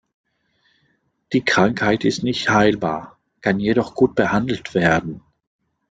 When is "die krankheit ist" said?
1.31-2.23